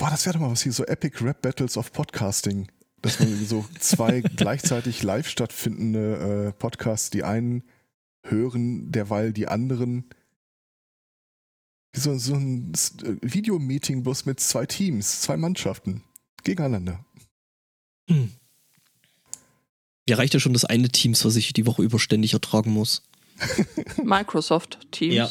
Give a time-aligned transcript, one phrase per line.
[0.00, 2.68] Boah, das wäre doch mal was hier, so Epic Rap Battles of Podcasting.
[3.02, 7.64] Dass man so zwei gleichzeitig live stattfindende äh, Podcasts, die einen
[8.24, 10.08] hören, derweil die anderen.
[11.94, 16.02] So, so ein äh, Videomeeting bloß mit zwei Teams, zwei Mannschaften
[16.44, 17.04] gegeneinander.
[18.08, 18.32] Hm.
[20.08, 23.02] Ja, reicht ja schon das eine Teams, was ich die Woche über ständig ertragen muss.
[24.02, 25.14] Microsoft Teams.
[25.14, 25.30] Ja.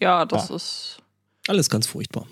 [0.00, 0.56] Ja, das Ah.
[0.56, 0.98] ist.
[1.46, 2.26] Alles ganz furchtbar.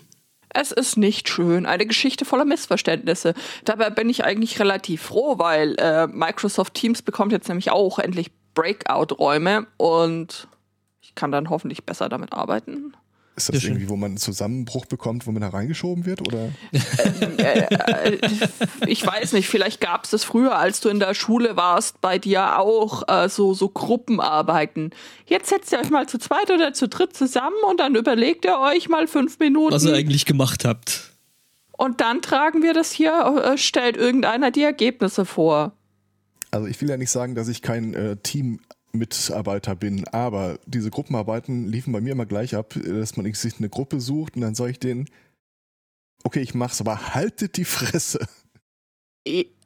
[0.53, 1.65] Es ist nicht schön.
[1.65, 3.33] Eine Geschichte voller Missverständnisse.
[3.63, 8.31] Dabei bin ich eigentlich relativ froh, weil äh, Microsoft Teams bekommt jetzt nämlich auch endlich
[8.53, 10.47] Breakout-Räume und
[11.01, 12.93] ich kann dann hoffentlich besser damit arbeiten.
[13.35, 16.21] Ist das irgendwie, wo man einen Zusammenbruch bekommt, wo man da reingeschoben wird?
[16.27, 16.49] Oder?
[17.37, 18.17] Äh,
[18.87, 22.19] ich weiß nicht, vielleicht gab es das früher, als du in der Schule warst, bei
[22.19, 24.91] dir auch äh, so, so Gruppenarbeiten.
[25.25, 28.59] Jetzt setzt ihr euch mal zu zweit oder zu dritt zusammen und dann überlegt ihr
[28.59, 29.73] euch mal fünf Minuten.
[29.73, 31.11] Was ihr eigentlich gemacht habt.
[31.71, 35.73] Und dann tragen wir das hier, äh, stellt irgendeiner die Ergebnisse vor.
[36.51, 38.17] Also ich will ja nicht sagen, dass ich kein äh,
[38.91, 43.69] Teammitarbeiter bin, aber diese Gruppenarbeiten liefen bei mir immer gleich ab, dass man sich eine
[43.69, 45.07] Gruppe sucht und dann sage ich denen,
[46.23, 48.19] okay, ich mach's, aber haltet die Fresse.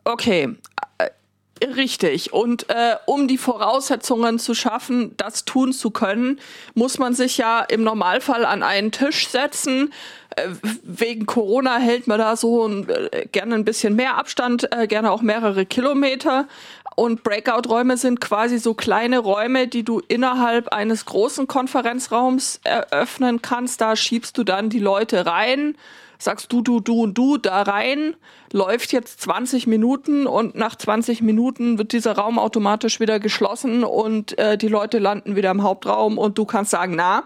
[0.03, 0.55] Okay,
[0.97, 2.33] äh, richtig.
[2.33, 6.39] Und äh, um die Voraussetzungen zu schaffen, das tun zu können,
[6.73, 9.93] muss man sich ja im Normalfall an einen Tisch setzen.
[10.35, 10.49] Äh,
[10.83, 15.21] wegen Corona hält man da so ein, äh, gerne ein bisschen mehr Abstand, gerne auch
[15.21, 16.47] mehrere Kilometer.
[16.95, 23.81] Und Breakout-Räume sind quasi so kleine Räume, die du innerhalb eines großen Konferenzraums eröffnen kannst.
[23.81, 25.75] Da schiebst du dann die Leute rein
[26.17, 28.15] sagst du, du, du und du da rein,
[28.51, 34.37] läuft jetzt 20 Minuten und nach 20 Minuten wird dieser Raum automatisch wieder geschlossen und
[34.37, 37.23] äh, die Leute landen wieder im Hauptraum und du kannst sagen, na,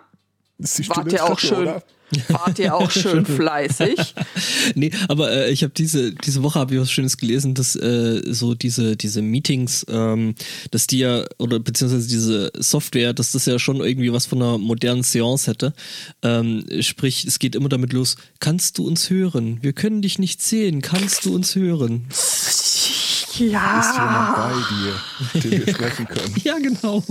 [0.58, 1.84] Ist die wart Stunde ihr auch schön, oder?
[2.30, 4.14] Wart ihr auch schön fleißig.
[4.76, 8.22] Nee, aber äh, ich habe diese diese Woche habe ich was Schönes gelesen, dass äh,
[8.32, 10.36] so diese diese Meetings, ähm,
[10.72, 14.58] dass die ja oder beziehungsweise diese Software, dass das ja schon irgendwie was von einer
[14.58, 15.74] modernen Seance hätte.
[16.24, 19.60] Ähm, sprich, es geht immer damit los: Kannst du uns hören?
[19.62, 20.82] Wir können dich nicht sehen.
[20.82, 22.06] Kannst du uns hören?
[22.10, 23.94] Ist Ja.
[23.94, 26.36] jemand bei dir, den wir sprechen können?
[26.44, 27.04] Ja, genau.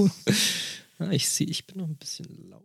[0.98, 2.62] Ah, ich sehe, ich bin noch ein bisschen laut.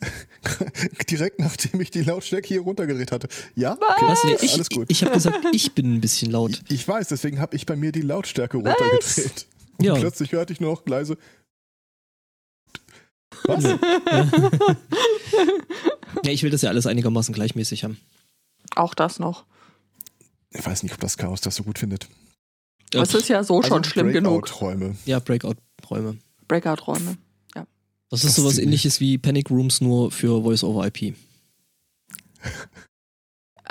[1.10, 3.28] Direkt nachdem ich die Lautstärke hier runtergedreht hatte.
[3.54, 3.72] Ja?
[3.72, 4.24] Okay, Was?
[4.24, 4.86] Nee, ich alles gut.
[4.90, 6.62] ich habe gesagt, ich bin ein bisschen laut.
[6.68, 9.46] Ich weiß, deswegen habe ich bei mir die Lautstärke runtergedreht.
[9.78, 9.94] Und Ja.
[9.94, 11.16] plötzlich hörte ich nur noch leise.
[13.44, 13.64] Was?
[16.24, 17.98] Ja, ich will das ja alles einigermaßen gleichmäßig haben.
[18.74, 19.44] Auch das noch.
[20.50, 22.08] Ich weiß nicht, ob das Chaos das so gut findet.
[22.94, 24.46] Es ist ja so schon schlimm genug.
[24.46, 24.96] Breakout-Räume.
[25.04, 26.16] Ja, Breakout-Räume.
[26.48, 27.18] Breakout-Räume.
[28.10, 31.14] Das ist Das sowas ähnliches wie Panic Rooms nur für Voice-over-IP.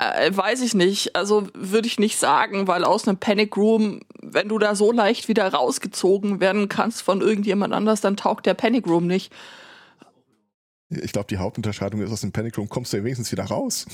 [0.00, 1.16] Äh, weiß ich nicht.
[1.16, 5.26] Also würde ich nicht sagen, weil aus einem Panic Room, wenn du da so leicht
[5.26, 9.32] wieder rausgezogen werden kannst von irgendjemand anders, dann taugt der Panic Room nicht.
[10.88, 13.86] Ich glaube, die Hauptunterscheidung ist, aus dem Panic Room kommst du ja wenigstens wieder raus.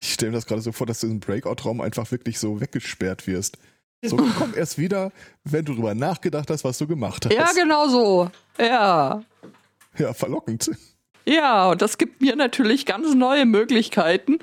[0.00, 3.26] Ich stelle mir das gerade so vor, dass du im Breakout-Raum einfach wirklich so weggesperrt
[3.26, 3.58] wirst.
[4.08, 5.12] So, komm erst wieder,
[5.44, 7.32] wenn du drüber nachgedacht hast, was du gemacht hast.
[7.32, 8.30] Ja, genau so.
[8.58, 9.22] Ja.
[9.96, 10.70] Ja, verlockend.
[11.24, 14.38] Ja, und das gibt mir natürlich ganz neue Möglichkeiten.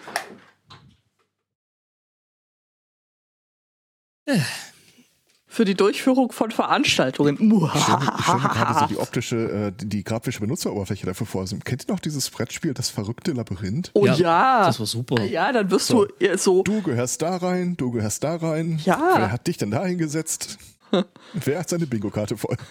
[5.53, 7.35] Für die Durchführung von Veranstaltungen.
[7.35, 11.27] Ich stelle mir, ich stell mir gerade so die optische, äh, die, grafische Benutzeroberfläche dafür
[11.27, 11.41] vor.
[11.41, 13.91] Also, kennt ihr noch dieses Brettspiel, das verrückte Labyrinth?
[13.93, 14.65] Oh Ja, ja.
[14.65, 15.21] Das war super.
[15.25, 16.05] Ja, dann wirst So.
[16.05, 16.63] du äh, so.
[16.63, 18.79] Du gehörst da rein, du gehörst da rein.
[18.85, 19.15] Ja.
[19.17, 20.57] Wer hat dich denn da hingesetzt?
[21.33, 22.55] Wer hat seine Bingo-Karte voll?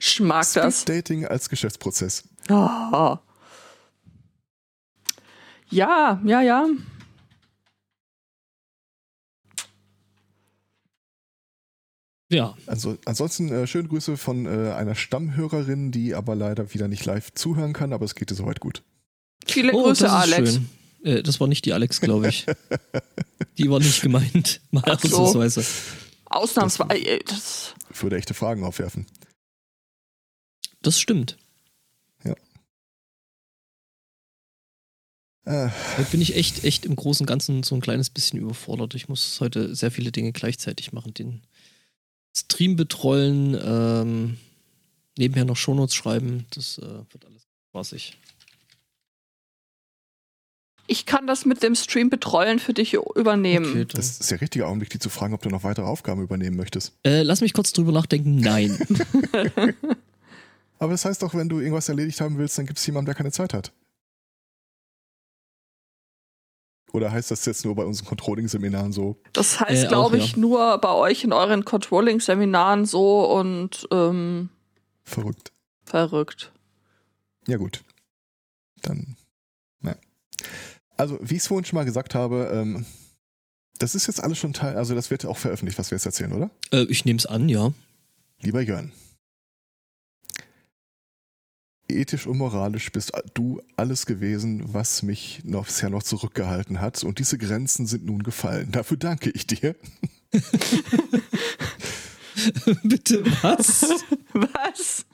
[0.00, 0.82] Ich mag das.
[0.82, 2.24] Speed Dating als Geschäftsprozess.
[2.48, 3.18] Ah.
[5.70, 6.66] Ja, ja, ja.
[12.28, 17.04] Ja, Also, ansonsten äh, schöne Grüße von äh, einer Stammhörerin, die aber leider wieder nicht
[17.04, 18.82] live zuhören kann, aber es geht ihr soweit gut.
[19.46, 20.60] Viele oh, Grüße, Alex.
[21.04, 22.46] Äh, das war nicht die Alex, glaube ich.
[23.58, 24.60] die war nicht gemeint.
[24.72, 25.18] Mal Ach so.
[25.18, 25.64] ausnahmsweise.
[26.24, 27.20] Ausnahmsweise.
[27.26, 29.06] Das, Würde echte Fragen aufwerfen.
[30.82, 31.36] Das stimmt.
[35.46, 38.94] Äh, Heute bin ich echt, echt im Großen und Ganzen so ein kleines bisschen überfordert.
[38.94, 41.14] Ich muss heute sehr viele Dinge gleichzeitig machen.
[41.14, 41.42] Den
[42.36, 44.36] Stream betreuen, ähm,
[45.18, 46.46] nebenher noch Shownotes schreiben.
[46.54, 48.16] Das äh, wird alles spaßig.
[50.88, 53.70] ich kann das mit dem Stream betreuen für dich übernehmen.
[53.70, 56.56] Okay, das ist der richtige Augenblick, die zu fragen, ob du noch weitere Aufgaben übernehmen
[56.56, 56.92] möchtest.
[57.04, 58.36] äh, lass mich kurz drüber nachdenken.
[58.36, 58.78] Nein.
[60.78, 63.14] Aber das heißt doch, wenn du irgendwas erledigt haben willst, dann gibt es jemanden, der
[63.14, 63.72] keine Zeit hat.
[66.92, 69.16] Oder heißt das jetzt nur bei unseren Controlling-Seminaren so?
[69.32, 70.38] Das heißt, Äh, glaube ich, ja.
[70.38, 74.48] nur bei euch in euren Controlling-Seminaren so und ähm,
[75.04, 75.52] Verrückt.
[75.84, 76.52] verrückt.
[77.46, 77.84] Ja, gut.
[78.82, 79.16] Dann,
[79.80, 79.96] na.
[80.96, 82.86] Also, wie ich es vorhin schon mal gesagt habe, ähm,
[83.78, 86.32] das ist jetzt alles schon Teil, also das wird auch veröffentlicht, was wir jetzt erzählen,
[86.32, 86.50] oder?
[86.72, 87.72] Äh, ich nehme es an, ja.
[88.40, 88.92] Lieber Jörn.
[91.96, 97.02] Ethisch und moralisch bist du alles gewesen, was mich noch bisher noch zurückgehalten hat.
[97.04, 98.70] Und diese Grenzen sind nun gefallen.
[98.72, 99.74] Dafür danke ich dir.
[102.84, 103.86] Bitte was?
[104.34, 105.06] Was?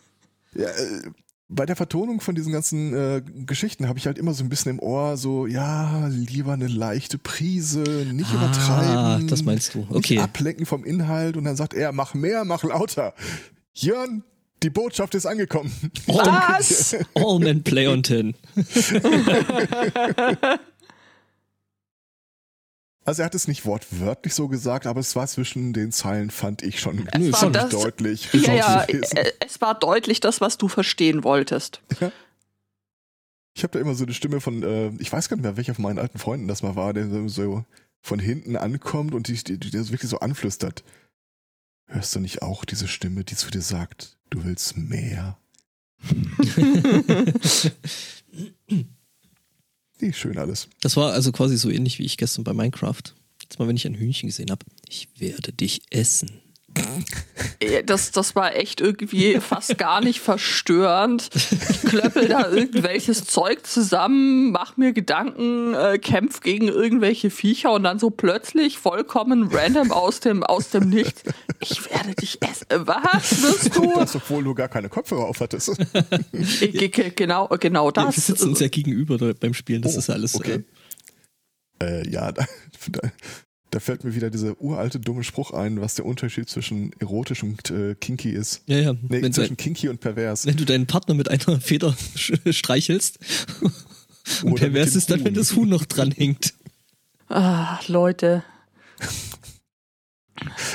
[0.54, 1.02] Ja, äh,
[1.48, 4.72] bei der Vertonung von diesen ganzen äh, Geschichten habe ich halt immer so ein bisschen
[4.72, 7.82] im Ohr so, ja, lieber eine leichte Prise,
[8.12, 9.28] nicht Ah, übertreiben.
[9.28, 9.78] das meinst du.
[9.80, 10.18] Nicht Okay.
[10.18, 13.14] ablenken vom Inhalt und dann sagt er, mach mehr, mach lauter.
[13.74, 14.24] Jörn,
[14.62, 15.72] die Botschaft ist angekommen.
[16.06, 16.96] Was?
[17.14, 18.34] All men play on tin.
[23.04, 26.62] Also er hat es nicht wortwörtlich so gesagt, aber es war zwischen den Zeilen, fand
[26.62, 28.32] ich schon Nö, war ziemlich das- deutlich.
[28.32, 31.82] Ja, ja, äh, es war deutlich das, was du verstehen wolltest.
[33.54, 35.74] Ich habe da immer so eine Stimme von, äh, ich weiß gar nicht mehr, welcher
[35.74, 37.64] von meinen alten Freunden das mal war, der so-
[38.04, 40.84] von hinten ankommt und die, die, die das wirklich so anflüstert.
[41.92, 45.38] Hörst du nicht auch diese Stimme, die zu dir sagt, du willst mehr?
[50.00, 50.68] Nee, schön alles.
[50.80, 53.02] Das war also quasi so ähnlich wie ich gestern bei Minecraft.
[53.40, 54.66] Jetzt mal, wenn ich ein Hühnchen gesehen habe.
[54.88, 56.40] Ich werde dich essen.
[57.60, 61.28] Äh, Das, das war echt irgendwie fast gar nicht verstörend.
[61.34, 67.82] Ich klöppel da irgendwelches Zeug zusammen, mach mir Gedanken, äh, kämpf gegen irgendwelche Viecher und
[67.84, 71.22] dann so plötzlich vollkommen random aus dem, aus dem Nichts.
[71.60, 72.66] Ich werde dich essen.
[72.70, 73.92] Äh, Was wirst du?
[74.02, 75.68] Das, obwohl du gar keine Kopfhörer aufhattest.
[75.78, 78.16] Äh, ge- ge- Genau, genau Ja, das.
[78.16, 79.82] wir sitzen uns ja gegenüber beim Spielen.
[79.82, 80.34] Das Oh, ist ja alles.
[80.34, 80.64] okay.
[81.80, 82.44] Äh, ja, da,
[82.90, 83.00] da,
[83.72, 87.70] da fällt mir wieder dieser uralte dumme Spruch ein, was der Unterschied zwischen erotisch und
[87.70, 88.62] äh, kinky ist.
[88.68, 88.92] Äh, ja, ja.
[88.92, 90.44] Nee, wenn, zwischen du, kinky und pervers.
[90.44, 91.96] wenn du deinen Partner mit einer Feder
[92.50, 93.18] streichelst
[94.42, 96.52] und Oder pervers ist dann, wenn das Huhn noch dran hängt.
[97.28, 98.44] Ah, Leute.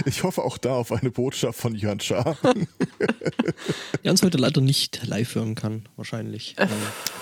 [0.06, 2.36] Ich hoffe auch da auf eine Botschaft von Jörn Schaar.
[4.04, 6.56] Der uns heute leider nicht live hören kann, wahrscheinlich.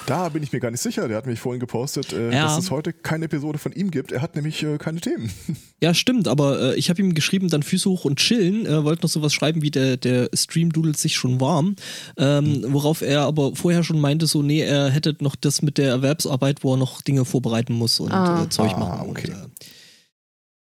[0.05, 1.07] Da bin ich mir gar nicht sicher.
[1.07, 2.43] Der hat mich vorhin gepostet, äh, Ja.
[2.43, 4.11] dass es heute keine Episode von ihm gibt.
[4.11, 5.31] Er hat nämlich äh, keine Themen.
[5.81, 8.65] Ja, stimmt, aber äh, ich habe ihm geschrieben, dann Füße hoch und chillen.
[8.65, 11.75] Er wollte noch sowas schreiben wie der, der Stream dudelt sich schon warm.
[12.17, 12.73] Ähm, Hm.
[12.73, 16.63] Worauf er aber vorher schon meinte, so, nee, er hätte noch das mit der Erwerbsarbeit,
[16.63, 18.43] wo er noch Dinge vorbereiten muss und Ah.
[18.43, 19.09] äh, Zeug Ah, machen.
[19.09, 19.31] okay.
[19.31, 19.47] Und, äh,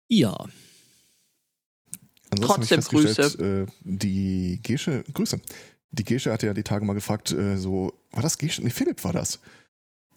[0.09, 0.37] ja.
[2.31, 5.41] Ansonsten Trotzdem äh, die Gesche, Grüße.
[5.91, 8.63] Die Gesche hatte ja die Tage mal gefragt, äh, so, war das Gesche?
[8.63, 9.39] Nee, Philipp war das.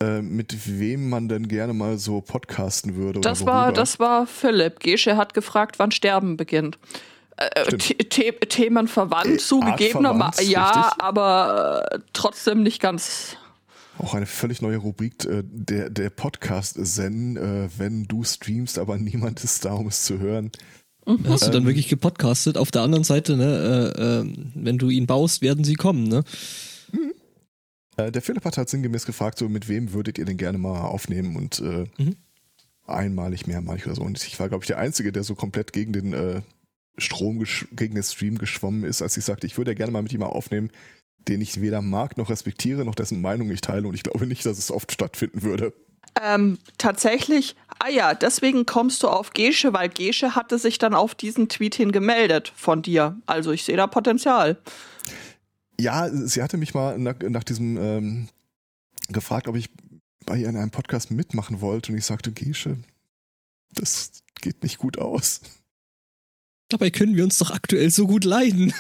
[0.03, 3.21] Äh, mit wem man denn gerne mal so podcasten würde.
[3.21, 4.81] Das oder war, das war Philipp.
[4.81, 6.79] Gesche hat gefragt, wann Sterben beginnt.
[7.37, 7.71] Äh.
[7.79, 10.45] The The Themen verwandt, Äh, zugegebenermaßen.
[10.45, 11.03] artverwandt, Ja, richtig.
[11.05, 13.37] aber äh, trotzdem nicht ganz.
[13.99, 18.99] Auch eine völlig neue Rubrik, äh, der, der Podcast Zen, äh, wenn du streamst, aber
[18.99, 20.51] niemand ist da, um es zu hören.
[21.27, 21.67] Hast du dann Ähm.
[21.69, 22.57] wirklich gepodcastet?
[22.57, 26.23] Auf der anderen Seite, ne, äh, äh, wenn du ihn baust, werden sie kommen, ne?
[27.97, 30.81] Äh, der Philipp hat halt sinngemäß gefragt, so mit wem würdet ihr denn gerne mal
[30.83, 32.17] aufnehmen und äh, Mhm.
[32.87, 34.03] einmalig, mehrmalig oder so.
[34.03, 36.41] Und ich war, glaube ich, der Einzige, der so komplett gegen den äh,
[36.99, 40.13] Strom, gegen den Stream geschwommen ist, als ich sagte, ich würde ja gerne mal mit
[40.13, 40.71] ihm aufnehmen,
[41.29, 44.45] den ich weder mag noch respektiere, noch dessen Meinung ich teile und ich glaube nicht,
[44.45, 45.73] dass es oft stattfinden würde.
[46.21, 51.15] Ähm, tatsächlich, ah ja, deswegen kommst du auf Gesche, weil Gesche hatte sich dann auf
[51.15, 53.17] diesen Tweet hin gemeldet von dir.
[53.27, 54.59] Also ich sehe da Potenzial.
[55.81, 58.29] Ja, sie hatte mich mal nach, nach diesem ähm,
[59.09, 59.71] gefragt, ob ich
[60.27, 62.77] bei ihr in einem Podcast mitmachen wollte und ich sagte, Gesche,
[63.75, 65.41] das geht nicht gut aus.
[66.69, 68.73] Dabei können wir uns doch aktuell so gut leiden.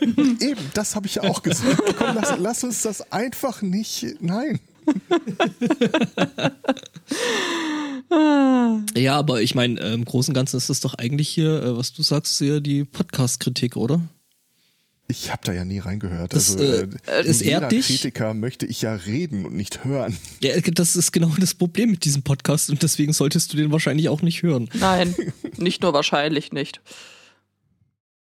[0.00, 1.80] Eben, das habe ich ja auch gesagt.
[1.96, 4.20] Komm, lass, lass uns das einfach nicht.
[4.20, 4.58] Nein.
[8.96, 11.76] Ja, aber ich meine, äh, im Großen und Ganzen ist das doch eigentlich hier, äh,
[11.76, 14.00] was du sagst, hier die Podcast-Kritik, oder?
[15.08, 16.34] Ich habe da ja nie reingehört.
[16.34, 16.88] Das, also, äh,
[17.24, 17.86] es jeder ehrt dich.
[17.86, 20.16] Kritiker möchte ich ja reden und nicht hören.
[20.42, 23.70] Ja, äh, das ist genau das Problem mit diesem Podcast und deswegen solltest du den
[23.70, 24.68] wahrscheinlich auch nicht hören.
[24.74, 25.14] Nein,
[25.56, 26.80] nicht nur wahrscheinlich nicht.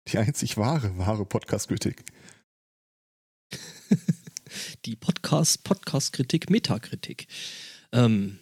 [0.08, 2.02] Die einzig wahre, wahre Podcast-Kritik.
[4.84, 7.26] Die Podcast, Podcast-Kritik, Metakritik.
[7.92, 8.38] Ähm,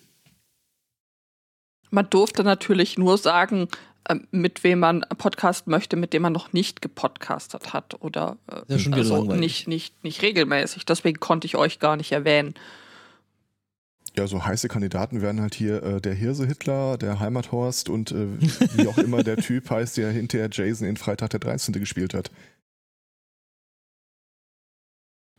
[1.91, 3.69] Man durfte natürlich nur sagen,
[4.09, 8.63] ähm, mit wem man Podcast möchte, mit dem man noch nicht gepodcastet hat oder äh,
[8.73, 9.41] Ja, schon also langweilig.
[9.41, 10.85] nicht, nicht, nicht regelmäßig.
[10.87, 12.55] Deswegen konnte ich euch gar nicht erwähnen.
[14.17, 18.27] Ja, so heiße Kandidaten wären halt hier äh, der Hirse-Hitler, der Heimathorst und äh,
[18.77, 21.73] wie auch immer der Typ heißt, der hinterher Jason in Freitag der 13.
[21.75, 22.31] gespielt hat.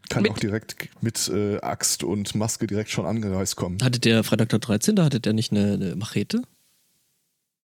[0.09, 3.81] Kann Mit- auch direkt mit äh, Axt und Maske direkt schon angereist kommen.
[3.81, 6.41] Hatte der Freitag der 13., hatte der nicht eine, eine Machete?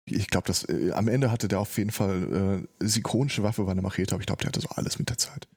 [0.06, 3.72] Ich glaube, dass äh, am Ende hatte der auf jeden Fall äh, ikonische Waffe war
[3.72, 5.48] eine Machete, aber ich glaube, der hatte so alles mit der Zeit.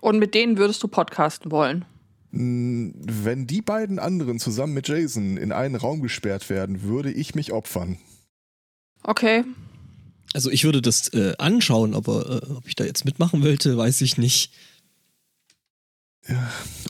[0.00, 1.84] Und mit denen würdest du podcasten wollen.
[2.32, 7.34] Mm, Wenn die beiden anderen zusammen mit Jason in einen Raum gesperrt werden, würde ich
[7.34, 7.98] mich opfern.
[9.02, 9.44] Okay.
[10.34, 14.00] Also ich würde das äh, anschauen, aber äh, ob ich da jetzt mitmachen wollte, weiß
[14.02, 14.52] ich nicht.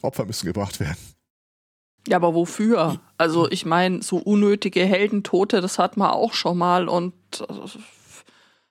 [0.03, 0.99] Opfer müssen gebracht werden.
[2.07, 3.01] Ja, aber wofür?
[3.17, 7.69] Also ich meine, so unnötige Heldentote, das hat man auch schon mal und äh,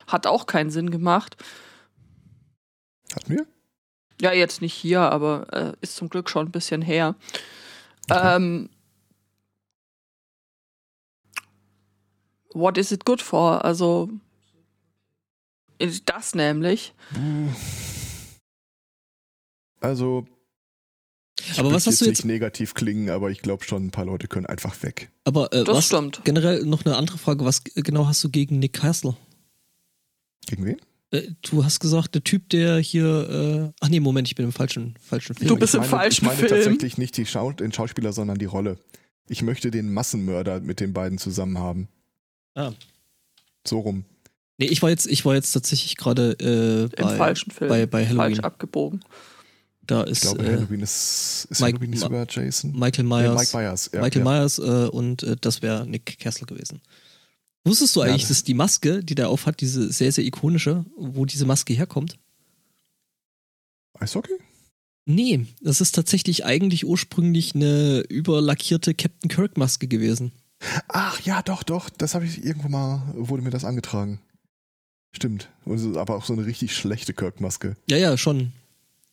[0.08, 1.38] hat auch keinen Sinn gemacht.
[3.15, 3.48] Hatten wir?
[4.20, 7.15] Ja, jetzt nicht hier, aber äh, ist zum Glück schon ein bisschen her.
[8.10, 8.36] Okay.
[8.36, 8.70] Ähm,
[12.53, 13.63] what is it good for?
[13.63, 14.10] Also
[16.06, 16.94] das nämlich.
[19.80, 20.27] Also,
[21.57, 22.25] Aber was hast du nicht jetzt?
[22.25, 25.10] negativ klingen, aber ich glaube schon, ein paar Leute können einfach weg.
[25.24, 26.21] Aber äh, Das was, stimmt.
[26.24, 27.45] generell noch eine andere Frage.
[27.45, 29.15] Was genau hast du gegen Nick Castle?
[30.48, 30.77] Gegen wen?
[31.12, 33.69] Äh, du hast gesagt, der Typ, der hier.
[33.69, 35.50] Äh, ach nee, Moment, ich bin im falschen, falschen Film.
[35.50, 36.50] Du bist ich im meine, falschen Ich meine Film.
[36.63, 38.77] tatsächlich nicht die Schau den Schauspieler, sondern die Rolle.
[39.27, 41.88] Ich möchte den Massenmörder mit den beiden zusammen haben.
[42.55, 42.71] Ah.
[43.65, 44.05] So rum.
[44.57, 47.69] Nee, ich war jetzt, ich war jetzt tatsächlich gerade äh, Im bei, falschen Film.
[47.69, 48.17] bei, bei Halloween.
[48.17, 49.03] Falsch abgebogen.
[49.88, 52.71] Da Ich ist glaube, äh, Halloween ist, ist Mike- Halloween sogar Jason?
[52.77, 53.39] Michael Nee, Myers.
[53.53, 53.89] Mike Myers.
[53.93, 54.31] Ja, Michael ja.
[54.31, 56.81] Myers äh, und äh, das wäre Nick Castle gewesen.
[57.63, 60.85] Wusstest du Ja, eigentlich, das- dass die Maske, die der aufhat, diese sehr, sehr ikonische,
[60.97, 62.17] wo diese Maske herkommt?
[64.00, 64.33] Eishockey?
[65.05, 70.31] Nee, das ist tatsächlich eigentlich ursprünglich eine überlackierte Captain Kirk Maske gewesen.
[70.88, 71.89] Ach ja, doch, doch.
[71.89, 74.21] Das habe ich irgendwo mal, wurde mir das angetragen.
[75.13, 75.50] Stimmt.
[75.65, 77.75] Und es ist aber auch so eine richtig schlechte Kirk-Maske.
[77.89, 78.53] Ja, ja, schon.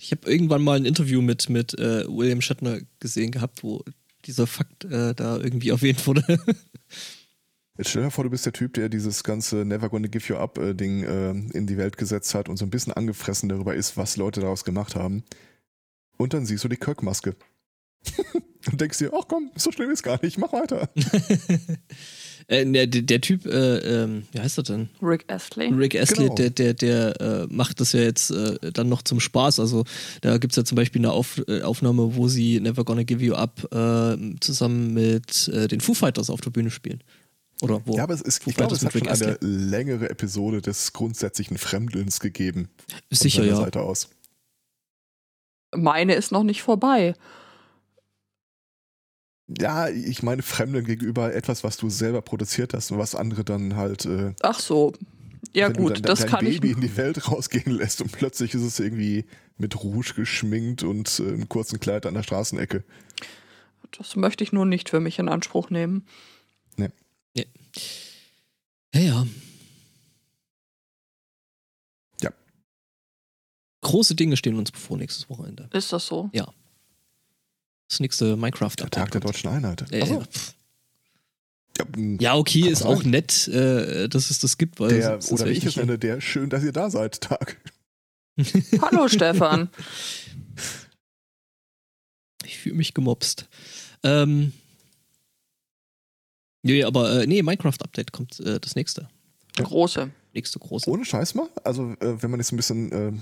[0.00, 3.84] Ich habe irgendwann mal ein Interview mit, mit äh, William Shatner gesehen gehabt, wo
[4.24, 6.22] dieser Fakt äh, da irgendwie erwähnt wurde.
[7.76, 10.36] Jetzt stell dir vor, du bist der Typ, der dieses ganze Never Gonna Give You
[10.36, 13.74] Up äh, Ding äh, in die Welt gesetzt hat und so ein bisschen angefressen darüber
[13.74, 15.24] ist, was Leute daraus gemacht haben.
[16.16, 17.36] Und dann siehst du die Kirk-Maske.
[18.70, 20.88] und denkst dir, ach komm, so schlimm ist gar nicht, mach weiter.
[22.48, 24.88] äh, der, der, Typ, äh, ähm, wie heißt er denn?
[25.02, 25.68] Rick Astley.
[25.68, 26.34] Rick Astley, Genau.
[26.34, 29.60] der, der, der äh, macht das ja jetzt äh, dann noch zum Spaß.
[29.60, 29.84] Also
[30.20, 33.34] da gibt's ja zum Beispiel eine Auf, äh, Aufnahme, wo sie Never Gonna Give You
[33.34, 37.02] Up äh, zusammen mit äh, den Foo Fighters auf der Bühne spielen.
[37.60, 37.96] Oder wo?
[37.96, 40.62] Ja, aber es ist, Foo ich glaube, Fighters es hat schon Rick eine längere Episode
[40.62, 42.68] des grundsätzlichen Fremdelns gegeben.
[43.10, 43.56] Sicher, ja.
[43.56, 44.10] Seite aus.
[45.74, 47.14] Meine ist noch nicht vorbei.
[49.48, 53.76] Ja, ich meine Fremdeln gegenüber etwas, was du selber produziert hast und was andere dann
[53.76, 54.92] halt, äh, Ach so.
[55.54, 56.74] Ja wenn du gut, dann das dein kann Baby ich.
[56.74, 59.24] in die Welt rausgehen lässt und plötzlich ist es irgendwie
[59.56, 62.84] mit Rouge geschminkt und äh, im kurzen Kleid an der Straßenecke.
[63.96, 66.06] Das möchte ich nur nicht für mich in Anspruch nehmen.
[67.34, 67.44] Ja,
[68.94, 69.26] ja.
[72.20, 72.30] Ja.
[73.82, 75.68] Große Dinge stehen uns bevor nächstes Wochenende.
[75.72, 76.30] Ist das so?
[77.88, 78.74] Das nächste Minecraft.
[78.78, 79.90] Der Tag der deutschen Einheit.
[79.92, 80.22] Äh, Achso.
[81.78, 83.10] Ja, mh, Ja, okay, ist auch sagen.
[83.10, 86.50] nett, äh, dass es das gibt, weil der, oder wie ich es nenne, der schön,
[86.50, 87.56] dass ihr da seid, Tag.
[88.82, 89.68] Hallo Stefan.
[92.44, 93.48] Ich fühle mich gemobst.
[94.02, 94.52] Ähm,
[96.62, 99.08] nee, aber äh, nee, Minecraft-Update kommt äh, das nächste.
[99.56, 100.10] Große.
[100.34, 100.88] Nächste große.
[100.88, 101.48] Ohne Scheiß mal.
[101.64, 103.12] Also, äh, wenn man jetzt ein bisschen, äh,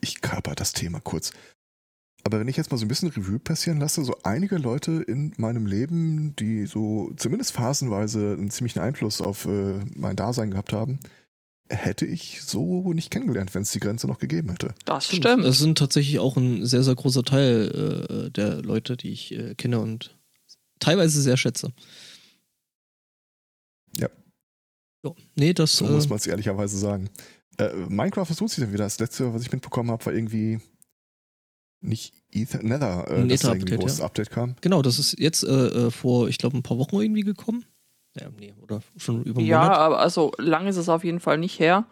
[0.00, 1.32] ich körper das Thema kurz.
[2.24, 5.32] Aber wenn ich jetzt mal so ein bisschen Revue passieren lasse, so einige Leute in
[5.36, 10.98] meinem Leben, die so zumindest phasenweise einen ziemlichen Einfluss auf äh, mein Dasein gehabt haben,
[11.70, 14.74] hätte ich so nicht kennengelernt, wenn es die Grenze noch gegeben hätte.
[14.84, 15.24] Das stimmt.
[15.24, 19.54] Das sind tatsächlich auch ein sehr, sehr großer Teil äh, der Leute, die ich äh,
[19.54, 20.18] kenne und
[20.80, 21.72] teilweise sehr schätze.
[23.96, 24.08] Ja.
[25.04, 25.14] Jo.
[25.34, 25.76] Nee, das.
[25.76, 27.10] So äh, muss man es ehrlicherweise sagen.
[27.58, 28.84] Äh, Minecraft, was tut sich denn wieder?
[28.84, 30.60] Das letzte, was ich mitbekommen habe, war irgendwie
[31.80, 34.04] nicht Ether, Nether, äh, Ein dass da ein großes ja.
[34.04, 34.56] Update kam.
[34.60, 37.64] Genau, das ist jetzt äh, äh, vor, ich glaube, ein paar Wochen irgendwie gekommen.
[38.18, 39.78] Ja, nee, oder schon über einen ja, Monat.
[39.78, 41.84] aber also lang ist es auf jeden Fall nicht her.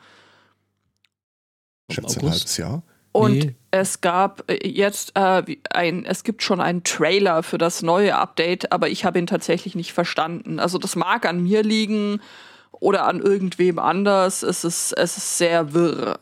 [1.91, 2.83] Schätze ein halbes Jahr.
[3.13, 3.55] Und Nee.
[3.71, 8.73] es gab äh, jetzt äh, ein, es gibt schon einen Trailer für das neue Update,
[8.73, 10.59] aber ich habe ihn tatsächlich nicht verstanden.
[10.59, 12.21] Also das mag an mir liegen
[12.73, 14.43] oder an irgendwem anders.
[14.43, 16.19] Es ist, es ist sehr wirr.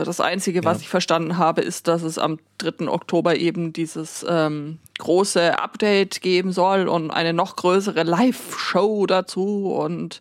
[0.00, 0.82] Äh, das Einzige, was Ja.
[0.82, 2.88] ich verstanden habe, ist, dass es am 3.
[2.88, 10.20] Oktober eben dieses ähm, große Update geben soll und eine noch größere Live-Show dazu und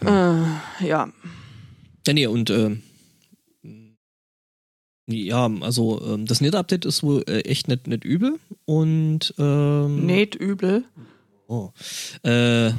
[0.00, 0.08] Hm.
[0.08, 1.08] äh, ja.
[2.06, 2.82] Ja, nee, und ähm,
[5.10, 10.34] ja, also ähm, das Net-Update ist wohl äh, echt nicht, nicht übel und ähm, Nicht
[10.34, 10.84] übel.
[11.50, 11.70] Oh.
[12.24, 12.72] Äh, äh,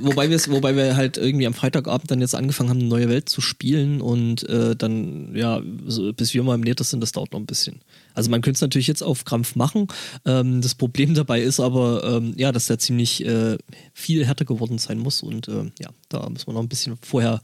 [0.00, 3.28] wobei, wir wobei wir halt irgendwie am Freitagabend dann jetzt angefangen haben, eine neue Welt
[3.28, 7.30] zu spielen und äh, dann, ja, so, bis wir mal im Nether sind, das dauert
[7.32, 7.80] noch ein bisschen.
[8.14, 9.86] Also man könnte es natürlich jetzt auf Krampf machen.
[10.24, 13.56] Ähm, das Problem dabei ist aber, ähm, ja, dass der ziemlich äh,
[13.92, 17.40] viel härter geworden sein muss und äh, ja, da müssen wir noch ein bisschen vorher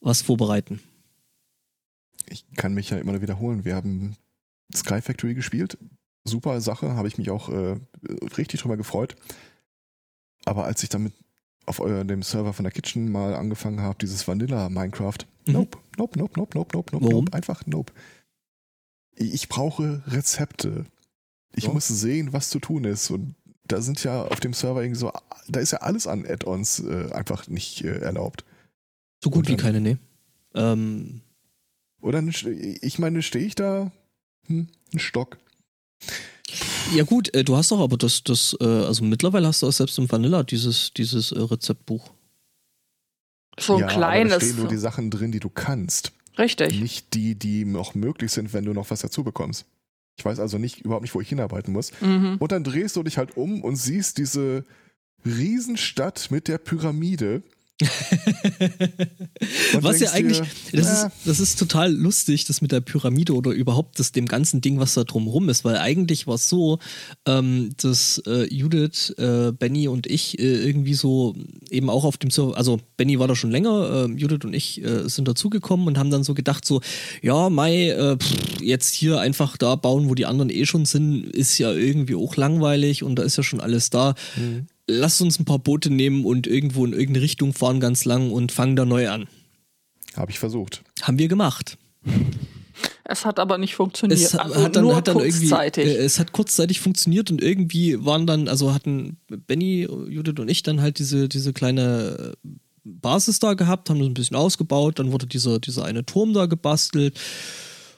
[0.00, 0.78] was vorbereiten.
[2.30, 3.64] Ich kann mich ja immer wiederholen.
[3.64, 4.14] Wir haben
[4.72, 5.76] Sky Factory gespielt.
[6.24, 7.80] Super Sache, habe ich mich auch äh,
[8.38, 9.16] richtig drüber gefreut.
[10.44, 11.12] Aber als ich damit
[11.66, 15.52] auf eurem dem Server von der Kitchen mal angefangen habe, dieses Vanilla Minecraft, Mhm.
[15.52, 17.92] nope, nope, nope, nope, nope, nope, nope, nope, einfach nope.
[19.16, 20.86] Ich brauche Rezepte.
[21.54, 21.72] Ich Ja.
[21.72, 23.10] muss sehen, was zu tun ist.
[23.10, 23.34] Und
[23.66, 25.12] da sind ja auf dem Server irgendwie so,
[25.48, 28.44] da ist ja alles an Add-ons äh, einfach nicht äh, erlaubt.
[29.22, 29.96] So gut Und wie dann- keine, nee.
[30.54, 31.20] Ähm,
[32.02, 33.90] Oder dann ich meine, stehe ich da,
[34.46, 35.38] hm, ein Stock.
[36.92, 39.72] Ja gut, äh, du hast doch aber das, das, äh, also mittlerweile hast du auch
[39.72, 42.10] selbst im Vanilla dieses, dieses äh, Rezeptbuch.
[43.58, 44.36] So ein ja, aber da kleines.
[44.36, 46.12] stehen nur die Sachen drin, die du kannst.
[46.38, 46.80] Richtig.
[46.80, 49.66] Nicht die, die noch möglich sind, wenn du noch was dazu bekommst.
[50.16, 51.92] Ich weiß also nicht, überhaupt nicht, wo ich hinarbeiten muss.
[52.00, 52.36] Mhm.
[52.38, 54.64] Und dann drehst du dich halt um und siehst diese
[55.24, 57.42] Riesenstadt mit der Pyramide.
[59.80, 60.40] Was ja eigentlich,
[60.70, 64.12] dir, das, äh, ist, das ist total lustig, das mit der Pyramide oder überhaupt das
[64.12, 66.78] dem ganzen Ding, was da drumrum ist, weil eigentlich war es so,
[67.26, 71.34] ähm, dass äh, Judith, äh, Benny und ich äh, irgendwie so
[71.68, 74.80] eben auch auf dem Server, also Benny war da schon länger, äh, Judith und ich
[74.84, 76.80] äh, sind dazugekommen und haben dann so gedacht so,
[77.22, 81.24] ja, Mai, äh, pff, jetzt hier einfach da bauen, wo die anderen eh schon sind,
[81.24, 84.14] ist ja irgendwie auch langweilig und da ist ja schon alles da.
[84.34, 88.30] hm, Lass uns ein paar Boote nehmen und irgendwo in irgendeine Richtung fahren ganz lang
[88.30, 89.26] und fangen da neu an.
[90.14, 90.82] Habe ich versucht.
[91.02, 91.78] Haben wir gemacht.
[93.04, 94.18] Es hat aber nicht funktioniert.
[94.18, 95.86] Es also hat dann, nur hat dann irgendwie, kurzzeitig.
[95.86, 100.62] äh, es hat kurzzeitig funktioniert und irgendwie waren dann, also hatten Benny, Judith und ich
[100.62, 102.48] dann halt diese, diese kleine äh,
[102.84, 106.46] Basis da gehabt, haben das ein bisschen ausgebaut, dann wurde dieser, dieser eine Turm da
[106.46, 107.18] gebastelt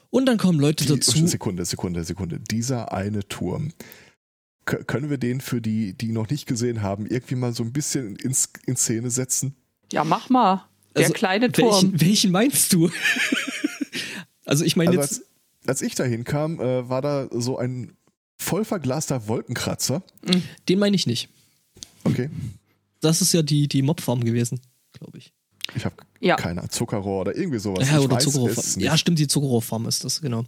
[0.09, 1.25] und dann kommen Leute Die, dazu.
[1.25, 2.39] Sekunde, Sekunde, Sekunde.
[2.39, 3.71] Dieser eine Turm.
[4.67, 8.15] Können wir den für die, die noch nicht gesehen haben, irgendwie mal so ein bisschen
[8.17, 9.55] ins, in Szene setzen?
[9.91, 10.65] ja, mach mal.
[10.95, 11.71] Der Also, kleine Turm.
[11.93, 12.89] Welchen, welchen meinst du?
[14.45, 15.19] also ich meine Also jetzt,
[15.63, 17.93] als, als ich da hinkam, äh, war da so ein
[18.37, 20.03] voll verglaster Wolkenkratzer.
[20.69, 21.29] den meine ich nicht.
[22.03, 22.29] Okay.
[22.99, 24.59] Das ist ja die, die Mobfarm gewesen,
[24.93, 25.33] glaube ich.
[25.75, 26.35] Ich habe Ja.
[26.35, 27.87] keine Zuckerrohr oder irgendwie sowas.
[27.89, 28.79] Ja, ich oder weiß Zuckerrohrfarm.
[28.81, 30.45] Ja, stimmt, die Zuckerrohrfarm ist das, genau.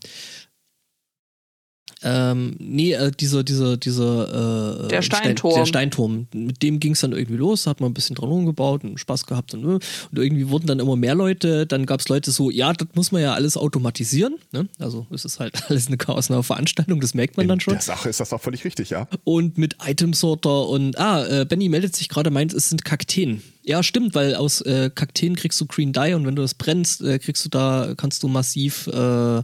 [2.01, 5.55] Ähm, nee, äh, dieser, dieser, dieser, äh, Der Stein- Steinturm.
[5.55, 6.27] der Steinturm.
[6.33, 9.25] Mit dem ging es dann irgendwie los, hat man ein bisschen dran rumgebaut und Spaß
[9.25, 9.81] gehabt und, äh, und
[10.13, 11.65] irgendwie wurden dann immer mehr Leute.
[11.65, 14.35] Dann gab es Leute so, ja, das muss man ja alles automatisieren.
[14.51, 14.67] Ne?
[14.79, 17.73] Also es ist halt alles eine chaosnahe Veranstaltung, das merkt man In dann schon.
[17.73, 19.07] der Sache ist das auch völlig richtig, ja.
[19.25, 23.41] Und mit Item-Sorter und ah, äh, Benny meldet sich gerade, meint, es sind Kakteen.
[23.63, 27.01] Ja, stimmt, weil aus äh, Kakteen kriegst du Green Dye und wenn du das brennst,
[27.01, 29.43] äh, kriegst du da, kannst du massiv äh,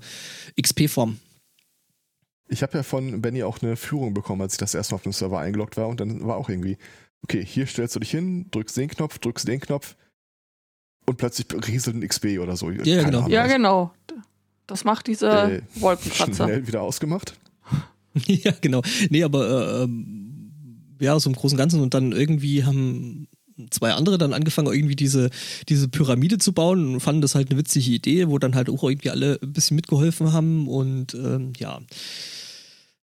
[0.59, 1.19] XP formen.
[2.47, 5.03] Ich habe ja von Benny auch eine Führung bekommen, als ich das erste Mal auf
[5.03, 6.77] dem Server eingeloggt war und dann war auch irgendwie,
[7.23, 9.95] okay, hier stellst du dich hin, drückst den Knopf, drückst den Knopf
[11.07, 12.67] und plötzlich rieselt ein XP oder so.
[12.67, 13.19] Keine genau.
[13.19, 13.91] Ahnung, ja, genau.
[14.67, 16.45] Das macht dieser Äh, Wolkenkratzer.
[16.45, 17.35] Schnell wieder ausgemacht.
[18.27, 18.81] ja, genau.
[19.09, 20.31] Nee, aber äh, ähm,
[20.99, 23.27] ja, so im Großen und Ganzen und dann irgendwie haben
[23.69, 25.29] zwei andere dann angefangen, irgendwie diese,
[25.69, 28.83] diese Pyramide zu bauen und fanden das halt eine witzige Idee, wo dann halt auch
[28.83, 31.79] irgendwie alle ein bisschen mitgeholfen haben und ähm, ja.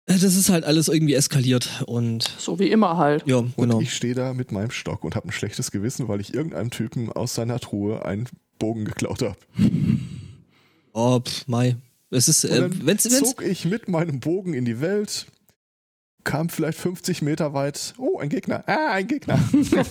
[0.06, 3.26] Äh, Das ist halt alles irgendwie eskaliert und So wie immer halt.
[3.26, 3.80] ja, Und genau.
[3.80, 7.10] ich stehe da mit meinem Stock und habe ein schlechtes Gewissen, weil ich irgendeinem Typen
[7.12, 9.36] aus seiner Truhe einen Bogen geklaut habe.
[10.96, 11.74] Oh, pf, Mai.
[12.10, 15.26] Es ist, Und äh, dann wenn's, wenn's, zog ich mit meinem Bogen in die Welt,
[16.22, 17.94] kam vielleicht 50 Meter weit.
[17.98, 18.62] Oh, ein Gegner.
[18.68, 19.40] Ah, ein Gegner.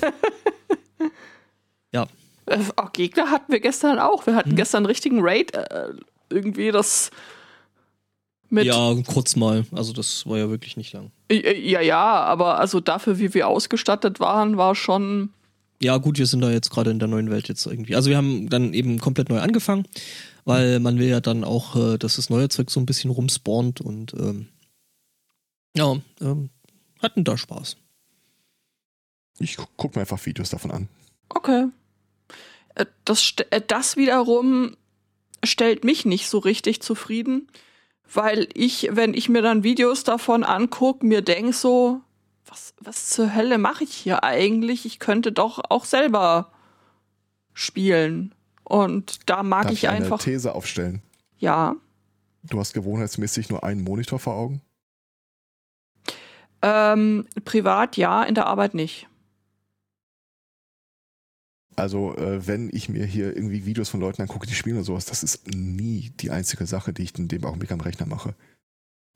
[1.91, 2.07] ja,
[2.45, 4.25] Äh, auch Gegner hatten wir gestern auch.
[4.25, 4.55] Wir hatten Hm.
[4.55, 5.53] gestern einen richtigen Raid.
[5.53, 5.89] Äh,
[6.29, 7.11] irgendwie das
[8.53, 8.65] mit.
[8.65, 9.65] ja, kurz mal.
[9.71, 11.11] Also das war ja wirklich nicht lang.
[11.29, 15.31] Äh, Ja, ja, aber also dafür, wie wir ausgestattet waren, war schon.
[15.81, 17.95] Ja, gut, wir sind da jetzt gerade in der neuen Welt jetzt irgendwie.
[17.95, 19.85] Also wir haben dann eben komplett neu angefangen,
[20.45, 23.81] weil man will ja dann auch, äh, dass das neue Zeug so ein bisschen rumspawnt
[23.81, 24.47] und ähm,
[25.75, 26.49] ja, ähm,
[27.01, 27.75] hatten da Spaß.
[29.39, 30.87] Ich gu- guck mir einfach Videos davon an.
[31.29, 31.67] Okay.
[32.75, 34.75] Äh, Das, st- äh, das wiederum
[35.43, 37.47] stellt mich nicht so richtig zufrieden,
[38.11, 42.01] weil ich, wenn ich mir dann Videos davon angucke, mir denk so,
[42.45, 44.85] was, was zur Hölle mache ich hier eigentlich?
[44.85, 46.51] Ich könnte doch auch selber
[47.53, 48.33] spielen.
[48.63, 50.19] Und da mag Darf ich eine einfach.
[50.19, 51.01] These aufstellen.
[51.37, 51.75] Ja.
[52.43, 54.61] Du hast gewohnheitsmäßig nur einen Monitor vor Augen.
[56.61, 59.07] Ähm, privat ja, in der Arbeit nicht.
[61.75, 65.05] Also, äh, wenn ich mir hier irgendwie Videos von Leuten angucke, die spielen oder sowas,
[65.05, 68.35] das ist nie die einzige Sache, die ich in dem Augenblick am Rechner mache.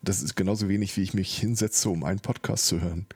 [0.01, 3.07] Das ist genauso wenig, wie ich mich hinsetze, um einen Podcast zu hören.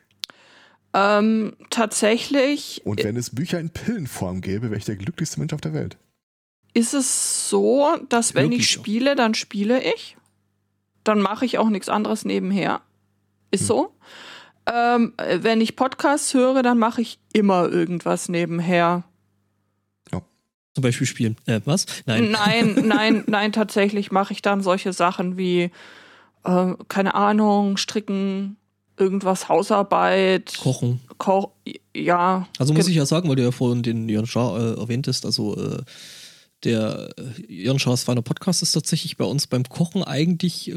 [0.93, 5.61] Ähm, tatsächlich Und wenn es Bücher in Pillenform gäbe, wäre ich der glücklichste Mensch auf
[5.61, 5.97] der Welt.
[6.73, 10.17] ist es so, dass wenn Wirklich ich spiele, dann spiele ich.
[11.03, 12.81] Dann mache ich auch nichts anderes nebenher.
[13.51, 13.67] Ist Hm.
[13.67, 13.95] so.
[14.71, 19.03] Ähm, äh, wenn ich Podcasts höre, dann mache ich immer irgendwas nebenher.
[20.73, 21.35] Zum Beispiel spielen.
[21.45, 21.85] Äh, was?
[22.05, 22.31] Nein.
[22.31, 25.69] Nein, nein, nein, tatsächlich mache ich dann solche Sachen wie,
[26.43, 28.55] äh, keine Ahnung, stricken,
[28.97, 31.01] irgendwas Hausarbeit, Kochen.
[31.17, 31.49] Koch,
[31.95, 32.47] ja.
[32.57, 35.57] Also muss ich ja sagen, weil du ja vorhin den Jörn Schaar äh, erwähntest, also
[35.57, 35.81] äh,
[36.63, 40.73] der äh, Jörn Schaars feiner Podcast ist tatsächlich bei uns beim Kochen eigentlich äh,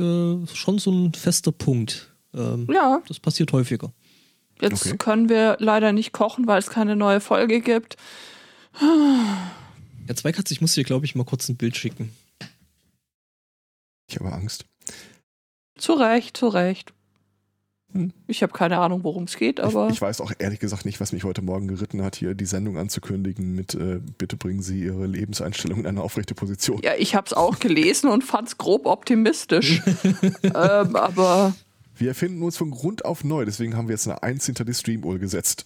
[0.55, 2.11] schon so ein fester Punkt.
[2.35, 3.93] Ähm, Ja, Das passiert häufiger.
[4.61, 4.97] jetzt Okay.
[4.97, 7.97] können wir leider nicht kochen, weil es keine neue Folge gibt.
[10.07, 12.15] Ja, Zweikatz, ich muss dir, glaube ich, mal kurz ein Bild schicken.
[14.09, 14.67] Ich habe Angst.
[15.79, 16.93] Zu Recht, zu Recht.
[17.93, 18.13] Hm.
[18.27, 21.01] Ich habe keine Ahnung, worum es geht, aber ich, ich weiß auch ehrlich gesagt nicht,
[21.01, 24.81] was mich heute Morgen geritten hat, hier die Sendung anzukündigen mit äh, Bitte bringen Sie
[24.81, 26.81] Ihre Lebenseinstellung in eine aufrechte Position.
[26.83, 29.81] ja, ich habe es auch gelesen und fand es grob optimistisch.
[30.43, 31.55] ähm, aber
[31.97, 34.75] Wir erfinden uns von Grund auf neu, deswegen haben wir jetzt eine 1 hinter die
[34.75, 35.65] Stream-Uhr gesetzt.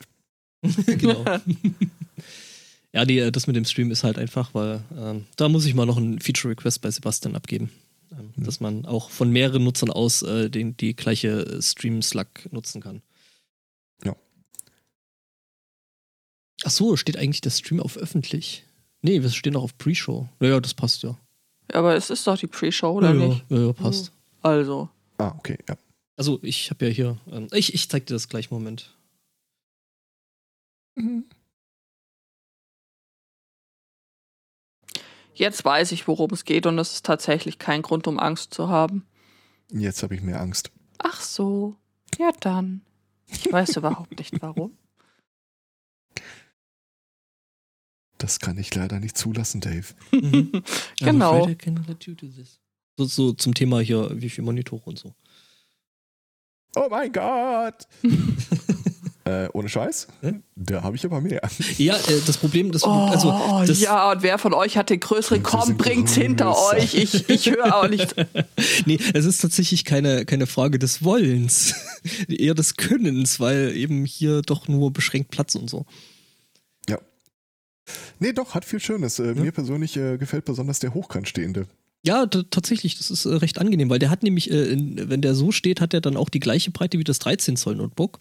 [0.87, 1.24] genau.
[2.92, 5.74] ja, die, äh, das mit dem Stream ist halt einfach, weil ähm, da muss ich
[5.74, 7.70] mal noch einen Feature-Request bei Sebastian abgeben.
[8.11, 8.44] Ähm, Hm.
[8.44, 13.03] Dass man auch von mehreren Nutzern aus äh, den, die gleiche Stream-Slug nutzen kann.
[14.05, 14.16] Ja.
[16.64, 18.64] Ach so, steht eigentlich der Stream auf öffentlich?
[19.03, 20.29] Nee, wir stehen auch auf Pre-Show.
[20.40, 21.18] Naja, das passt ja.
[21.72, 23.44] aber es ist doch die Pre-Show, oder ja, nicht?
[23.48, 24.12] Ja, ja, passt.
[24.42, 24.88] Also.
[25.18, 25.77] Ah, okay, ja.
[26.16, 27.18] Also, ich habe ja hier.
[27.31, 28.96] Ähm, ich, ich zeig dir das gleich, Moment.
[35.35, 38.69] Jetzt weiß ich, worum es geht und es ist tatsächlich kein Grund, um Angst zu
[38.69, 39.07] haben.
[39.71, 40.71] Jetzt habe ich mehr Angst.
[40.99, 41.77] Ach so.
[42.19, 42.83] Ja, dann.
[43.27, 44.77] Ich weiß überhaupt nicht warum.
[48.19, 49.95] Das kann ich leider nicht zulassen, Dave.
[50.12, 50.62] Mhm.
[50.99, 51.47] Genau.
[51.47, 52.61] Do this.
[52.97, 55.14] So, so zum Thema hier, wie viel Monitore und so.
[56.75, 57.87] Oh mein Gott!
[59.29, 60.09] Äh, ohne Scheiß?
[60.21, 60.43] Hm?
[60.57, 61.41] Da habe ich aber mehr.
[61.77, 63.31] Ja, äh, das Problem, das, Oh, also,
[63.67, 65.43] das, ja, und wer von euch hat den größeren?
[65.43, 66.77] Komm, bringt's hinter größer.
[66.77, 66.95] euch.
[66.95, 68.14] Ich, ich höre auch nicht.
[68.87, 71.75] nee, es ist tatsächlich keine, keine Frage des Wollens,
[72.29, 75.85] eher des Könnens, weil eben hier doch nur beschränkt Platz und so.
[76.88, 76.99] Ja.
[78.19, 79.19] Nee, doch, hat viel Schönes.
[79.19, 81.67] Äh, Mir persönlich äh, gefällt besonders der hochkantstehende.
[82.05, 85.35] Ja, tatsächlich, das ist äh, recht angenehm, weil der hat nämlich, äh, in, wenn der
[85.35, 88.21] so steht, hat er dann auch die gleiche Breite wie das 13 Zoll Notebook.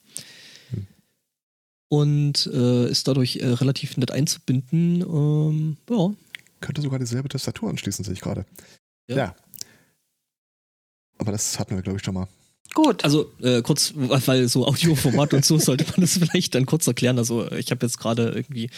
[1.89, 5.01] Und äh, ist dadurch äh, relativ nett einzubinden.
[5.01, 6.11] Ähm, ja,
[6.59, 8.45] Könnte sogar dieselbe Tastatur anschließen, sehe ich gerade.
[9.07, 9.15] Ja.
[9.15, 9.35] Ja.
[11.17, 12.27] Aber das hatten wir, glaube ich, schon mal.
[12.73, 13.03] Gut.
[13.03, 17.17] Also äh, kurz, weil so Audioformat und so sollte man das vielleicht dann kurz erklären.
[17.17, 18.69] Also ich habe jetzt gerade irgendwie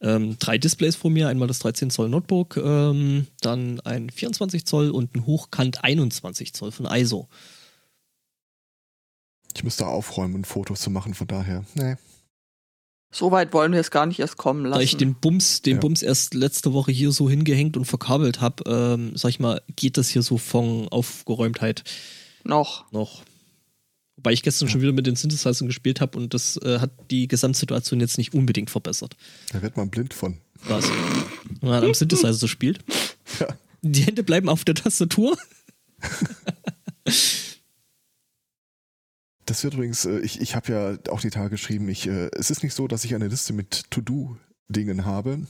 [0.00, 1.28] ähm, drei Displays vor mir.
[1.28, 6.72] Einmal das 13 Zoll Notebook, ähm, dann ein 24 Zoll und ein Hochkant 21 Zoll
[6.72, 7.28] von ISO.
[9.54, 11.64] Ich müsste aufräumen und Fotos zu machen, von daher.
[11.74, 11.94] Nee.
[13.14, 14.78] So weit wollen wir es gar nicht erst kommen lassen.
[14.78, 15.80] Da ich den Bums, den Ja.
[15.80, 19.96] Bums erst letzte Woche hier so hingehängt und verkabelt habe, ähm, sag ich mal, geht
[19.96, 21.84] das hier so von Aufgeräumtheit
[22.42, 22.90] noch.
[22.92, 23.22] noch.
[24.16, 27.28] Wobei ich gestern schon wieder mit den Synthesizern gespielt habe und das äh, hat die
[27.28, 29.16] Gesamtsituation jetzt nicht unbedingt verbessert.
[29.52, 30.38] Da wird man blind von.
[30.66, 30.88] Was?
[31.60, 32.80] Wenn man am Synthesizer so spielt.
[33.40, 33.48] Ja.
[33.82, 35.36] Die Hände bleiben auf der Tastatur.
[39.46, 42.50] Das wird übrigens, äh, ich, ich habe ja auch die Tage geschrieben, ich, äh, es
[42.50, 45.46] ist nicht so, dass ich eine Liste mit To-Do-Dingen habe.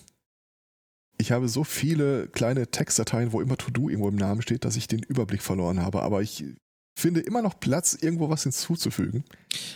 [1.17, 4.89] Ich habe so viele kleine Textdateien, wo immer To-Do irgendwo im Namen steht, dass ich
[4.89, 6.03] den Überblick verloren habe.
[6.03, 6.45] Aber ich
[6.97, 9.25] finde immer noch Platz, irgendwo was hinzuzufügen.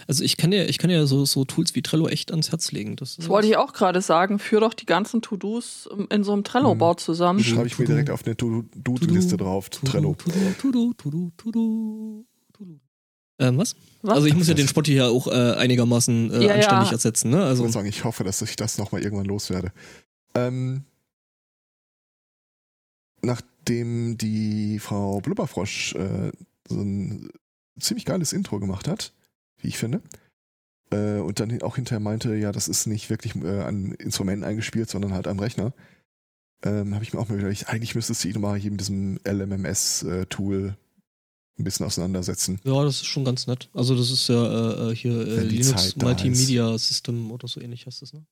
[0.09, 2.73] Also ich kann ja, ich kann ja so, so Tools wie Trello echt ans Herz
[2.73, 2.97] legen.
[2.97, 4.39] Das, Das wollte ich auch gerade sagen.
[4.41, 7.43] Führ doch die ganzen To-Dos in so einem Trello-Board zusammen.
[7.43, 7.93] Schreibe ich mir To-Do.
[7.93, 10.15] direkt auf eine To-Do-Liste drauf, Trello.
[10.15, 12.25] Tudu, Tudu, Tudu, Tudu.
[13.39, 13.77] Ähm, was?
[14.03, 14.15] Was?
[14.17, 16.93] Also ich muss ja den Spott hier auch äh, einigermaßen äh, Ja, anständig ja.
[16.93, 17.39] ersetzen, ne?
[17.39, 19.73] Ich Also muss sagen, ich hoffe, dass ich das nochmal irgendwann loswerde.
[20.35, 20.85] Ähm,
[23.23, 26.33] nach dem die Frau Blubberfrosch äh,
[26.69, 27.31] so ein
[27.79, 29.13] ziemlich geiles Intro gemacht hat,
[29.59, 30.01] wie ich finde.
[30.91, 34.89] Äh, und dann auch hinterher meinte, ja, das ist nicht wirklich äh, an Instrumenten eingespielt,
[34.89, 35.73] sondern halt am Rechner.
[36.65, 39.19] Ähm, habe ich mir auch mal überlegt, eigentlich müsstest du ihn mal hier mit diesem
[39.25, 40.77] LMMS-Tool
[41.59, 42.61] ein bisschen auseinandersetzen.
[42.65, 43.69] Ja, das ist schon ganz nett.
[43.73, 48.13] Also das ist ja äh, hier äh, Linux Multimedia System oder so ähnlich heißt das,
[48.13, 48.25] ne?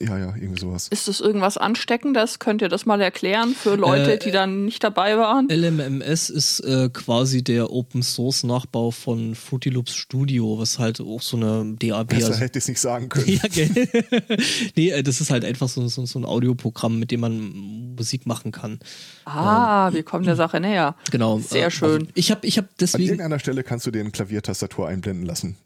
[0.00, 0.86] Ja, ja, irgendwie sowas.
[0.88, 2.38] Ist das irgendwas Ansteckendes?
[2.38, 5.48] Könnt ihr das mal erklären für Leute, äh, die dann nicht dabei waren?
[5.50, 11.20] LMMS ist äh, quasi der Open Source Nachbau von Fruity Loops Studio, was halt auch
[11.20, 13.26] so eine DAB Besser also, hätte ich es nicht sagen können.
[13.42, 13.88] ja, gell?
[14.76, 18.24] nee, äh, das ist halt einfach so, so, so, ein Audioprogramm, mit dem man Musik
[18.24, 18.78] machen kann.
[19.24, 20.94] Ah, ähm, wir kommen der Sache näher.
[21.10, 21.40] Genau.
[21.40, 22.02] Sehr äh, schön.
[22.02, 23.02] Also ich habe ich hab deswegen.
[23.02, 25.56] An irgendeiner Stelle kannst du den Klaviertastatur einblenden lassen.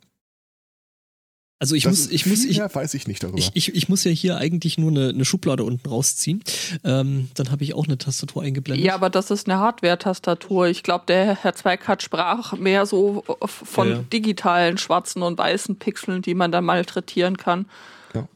[1.59, 3.39] Also ich das muss, ich muss, ich, weiß ich nicht darüber.
[3.39, 6.45] Ich, ich, ich, muss ja hier eigentlich nur eine, eine Schublade unten rausziehen.
[6.85, 8.85] Ähm, dann habe ich auch eine Tastatur eingeblendet.
[8.85, 10.67] Ja, aber das ist eine Hardware-Tastatur.
[10.67, 14.03] Ich glaube, der Herr Zweigart sprach mehr so von ja, ja.
[14.03, 17.71] digitalen schwarzen und weißen Pixeln, die man dann malträtieren kann.
[18.13, 18.29] Ja.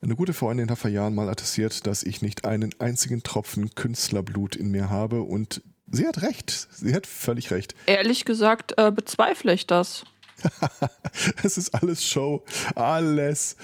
[0.00, 4.54] Eine gute Freundin hat vor Jahren mal attestiert, dass ich nicht einen einzigen Tropfen Künstlerblut
[4.54, 6.68] in mir habe und sie hat recht.
[6.70, 7.74] Sie hat völlig recht.
[7.86, 10.04] Ehrlich gesagt äh, bezweifle ich das.
[11.42, 12.44] es ist alles Show,
[12.74, 13.56] alles.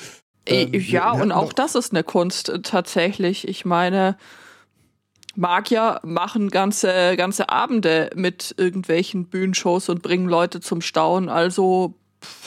[0.47, 3.47] Ähm, ja, und auch das ist eine Kunst äh, tatsächlich.
[3.47, 4.17] Ich meine,
[5.35, 11.29] Magier machen ganze, ganze Abende mit irgendwelchen Bühnenshows und bringen Leute zum Staunen.
[11.29, 11.95] Also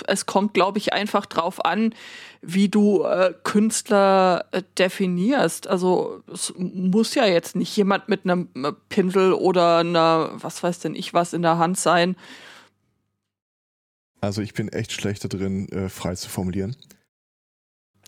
[0.08, 1.94] es kommt, glaube ich, einfach drauf an,
[2.42, 5.68] wie du äh, Künstler äh, definierst.
[5.68, 10.80] Also es muss ja jetzt nicht jemand mit einem äh, Pinsel oder einer, was weiß
[10.80, 12.16] denn ich was in der Hand sein,
[14.26, 16.76] also ich bin echt schlechter drin, äh, frei zu formulieren.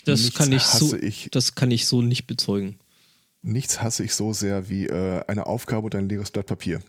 [0.06, 2.78] Das kann ich so, ich, das kann ich so nicht bezeugen.
[3.42, 6.82] Nichts hasse ich so sehr wie äh, eine Aufgabe oder ein leeres Blatt Papier.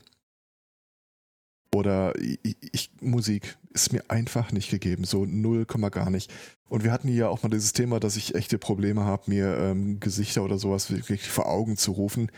[1.74, 6.32] Oder ich, ich, Musik ist mir einfach nicht gegeben, so null Komma gar nicht.
[6.68, 10.00] Und wir hatten hier auch mal dieses Thema, dass ich echte Probleme habe, mir ähm,
[10.00, 12.30] Gesichter oder sowas wirklich vor Augen zu rufen.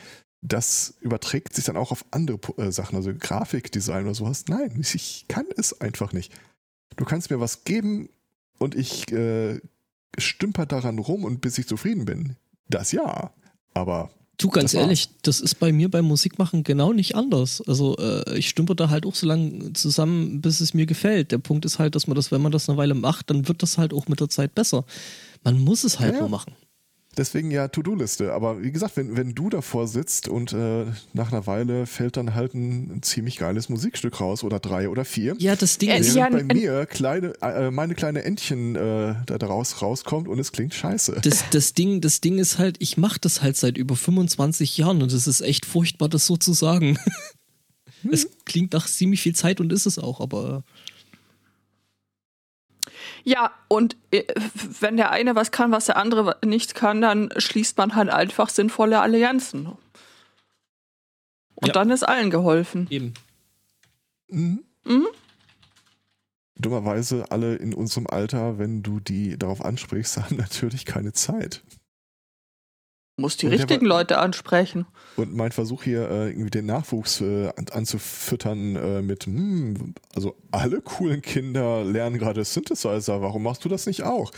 [0.43, 4.45] Das überträgt sich dann auch auf andere äh, Sachen, also Grafikdesign oder sowas.
[4.49, 6.33] Nein, ich kann es einfach nicht
[6.97, 8.09] du kannst mir was geben
[8.59, 9.61] und ich äh,
[10.19, 12.37] stümper daran rum und bis ich zufrieden bin.
[12.69, 13.33] Das ja,
[13.75, 17.63] aber Du, ganz das ehrlich, das ist bei mir beim Musikmachen genau nicht anders.
[17.67, 21.31] Also äh, ich stümper da halt auch so lange zusammen, bis es mir gefällt.
[21.31, 23.63] Der Punkt ist halt, dass man das, wenn man das eine Weile macht, dann wird
[23.63, 24.87] das halt auch mit der Zeit besser.
[25.45, 26.55] Man muss es halt ja, nur machen.
[27.17, 28.33] Deswegen ja To-Do-Liste.
[28.33, 32.35] Aber wie gesagt, wenn, wenn du davor sitzt und äh, nach einer Weile fällt dann
[32.35, 35.35] halt ein, ziemlich geiles Musikstück raus oder drei oder vier.
[35.39, 39.83] Ja, das Ding ist ja bei mir kleine, äh, meine kleine Entchen äh, da daraus
[39.83, 41.21] rauskommt und es klingt scheiße.
[41.23, 45.03] Das, das, Ding, das Ding ist halt, ich mache das halt seit über 25 Jahren
[45.03, 46.99] und es ist echt furchtbar, das so zu sagen.
[48.03, 48.15] Hm.
[48.15, 50.65] Es klingt nach ziemlich viel Zeit und ist es auch, aber.
[53.25, 54.25] Ja, und äh,
[54.81, 58.49] wenn der eine was kann, was der andere nicht kann, dann schließt man halt einfach
[58.49, 59.67] sinnvolle Allianzen.
[61.55, 61.73] Und ja.
[61.73, 62.87] dann ist allen geholfen.
[62.91, 63.15] Eben.
[64.29, 64.65] Mhm.
[64.85, 65.09] Mhm.
[66.57, 71.63] Dummerweise alle in unserem Alter, wenn du die darauf ansprichst, haben natürlich keine Zeit
[73.21, 74.87] muss die und richtigen war, Leute ansprechen.
[75.17, 80.81] Und mein Versuch hier äh, irgendwie den Nachwuchs äh, anzufüttern äh, mit, hm, also alle
[80.81, 84.33] coolen Kinder lernen gerade Synthesizer, warum machst du das nicht auch?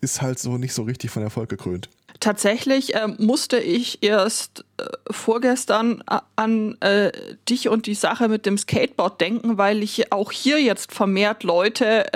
[0.00, 1.88] Ist halt so nicht so richtig von Erfolg gekrönt.
[2.20, 6.76] Tatsächlich äh, musste ich erst äh, vorgestern äh, an
[7.48, 12.06] dich und die Sache mit dem Skateboard denken, weil ich auch hier jetzt vermehrt Leute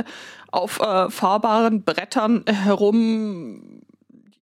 [0.51, 0.73] auf
[1.09, 3.82] fahrbaren Brettern herum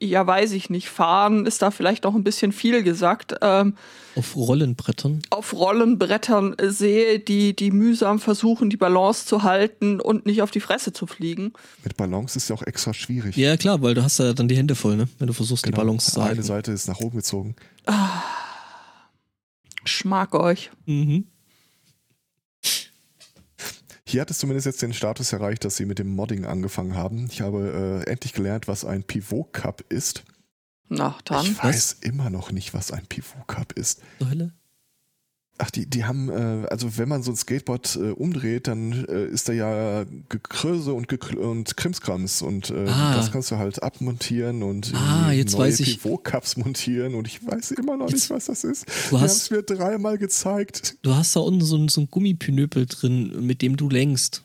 [0.04, 3.36] ja, weiß ich nicht, fahren ist da vielleicht auch ein bisschen viel gesagt.
[3.40, 3.74] Ähm,
[4.14, 5.22] auf Rollenbrettern?
[5.30, 10.60] Auf Rollenbrettern sehe, die, die mühsam versuchen, die Balance zu halten und nicht auf die
[10.60, 11.52] Fresse zu fliegen.
[11.82, 13.36] Mit Balance ist ja auch extra schwierig.
[13.36, 15.08] Ja, klar, weil du hast ja dann die Hände voll, ne?
[15.18, 15.76] Wenn du versuchst, genau.
[15.76, 16.38] die Balance zu halten.
[16.38, 17.54] Eine Seite ist nach oben gezogen.
[17.86, 18.22] Ah,
[19.84, 20.70] schmack euch.
[20.84, 21.26] Mhm.
[24.12, 27.28] Hier hat es zumindest jetzt den Status erreicht, dass sie mit dem Modding angefangen haben.
[27.30, 30.24] Ich habe äh, endlich gelernt, was ein Pivot Cup ist.
[30.90, 31.46] Na, dann.
[31.46, 32.06] Ich weiß was?
[32.06, 34.02] immer noch nicht, was ein Pivot Cup ist.
[34.20, 34.52] Hölle?
[35.58, 39.26] Ach, die, die haben, äh, also wenn man so ein Skateboard äh, umdreht, dann äh,
[39.26, 43.14] ist da ja Gekröse und, Gekr und Krimskrams und äh, ah.
[43.14, 46.00] das kannst du halt abmontieren und ah, jetzt neue weiß ich.
[46.00, 48.86] Pivot-Cups montieren und ich weiß immer noch jetzt, nicht, was das ist.
[49.10, 50.96] Du hast es mir dreimal gezeigt.
[51.02, 54.44] Du hast da unten so ein, so ein Gummipinöpel drin, mit dem du lenkst.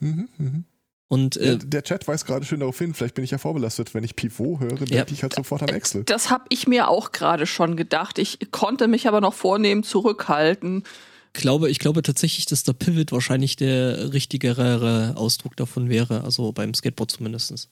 [0.00, 0.64] Mhm, mhm.
[1.08, 3.94] Und Der, äh, der Chat weist gerade schön darauf hin, vielleicht bin ich ja vorbelastet.
[3.94, 5.06] Wenn ich Pivot höre, denke Ja.
[5.10, 6.04] ich halt sofort an Excel.
[6.04, 8.18] Das habe ich mir auch gerade schon gedacht.
[8.18, 10.84] Ich konnte mich aber noch vornehm zurückhalten.
[11.32, 16.74] glaube, ich glaube tatsächlich, dass der Pivot wahrscheinlich der richtigere Ausdruck davon wäre, also beim
[16.74, 17.68] Skateboard zumindestens.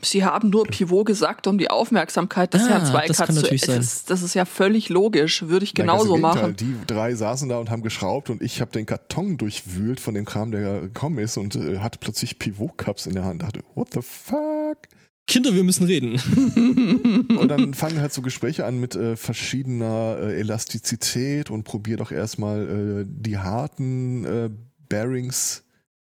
[0.00, 3.56] Sie haben nur Pivot gesagt, um die Aufmerksamkeit des Ah, Herrn das Zweikatz zu.
[3.58, 3.76] sein.
[3.78, 5.42] Das, das ist ja völlig logisch.
[5.48, 6.54] Würde ich Nein, genauso im machen.
[6.56, 10.24] Die drei saßen da und haben geschraubt und ich habe den Karton durchwühlt von dem
[10.24, 13.42] Kram, der gekommen ist und äh, hatte plötzlich Pivot-Cups in der Hand.
[13.42, 14.78] Dachte, what the fuck?
[15.26, 16.14] Kinder, wir müssen reden.
[17.38, 22.10] Und dann fangen halt so Gespräche an mit äh, verschiedener äh, Elastizität und probier doch
[22.12, 24.50] erstmal äh, die harten äh,
[24.88, 25.64] Bearings,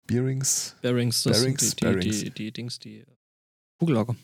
[0.06, 0.76] Bearings.
[0.82, 2.20] Bearings, das Bearings, sind die, die, Bearings.
[2.20, 3.04] die, die Dings, die
[3.78, 4.16] Kugellager.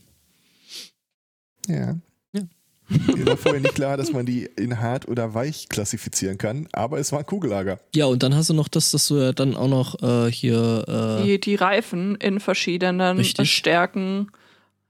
[1.69, 1.97] Ja.
[2.33, 2.43] Ja.
[3.17, 6.99] Mir war vorher nicht klar, dass man die in hart oder weich klassifizieren kann, aber
[6.99, 7.79] es war ein Kugellager.
[7.95, 10.85] Ja, und dann hast du noch das, dass du ja dann auch noch äh, hier
[11.21, 13.53] äh, Die, die Reifen in verschiedenen Richtig.
[13.53, 14.29] Stärken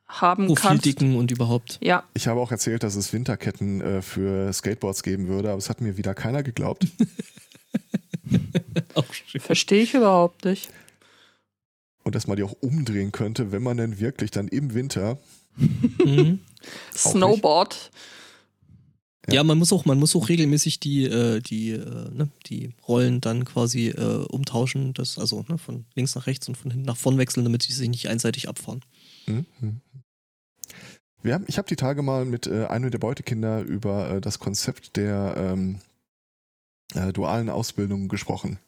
[0.08, 0.62] haben kannst.
[0.62, 1.78] Profildicken und überhaupt.
[1.82, 5.70] Ja, Ich habe auch erzählt, dass es Winterketten äh, für Skateboards geben würde, aber es
[5.70, 6.86] hat mir wieder keiner geglaubt.
[9.38, 10.70] Verstehe ich überhaupt nicht.
[12.04, 15.18] Und dass man die auch umdrehen könnte, wenn man denn wirklich dann im Winter.
[15.56, 16.40] Mhm.
[16.94, 17.90] Snowboard.
[19.28, 19.34] Ja.
[19.34, 19.44] Ja.
[19.44, 23.44] man muss auch, man muss auch regelmäßig die, äh, die, äh, ne, die Rollen dann
[23.44, 27.18] quasi äh, umtauschen, das, also ne, von links nach rechts und von hinten nach vorn
[27.18, 28.80] wechseln, damit sie sich nicht einseitig abfahren.
[29.26, 29.80] Hm, hm.
[31.22, 34.40] Wir haben, ich habe die Tage mal mit äh, einem der Beutekinder über äh, das
[34.40, 35.78] Konzept der ähm,
[36.94, 38.58] äh, dualen Ausbildung gesprochen.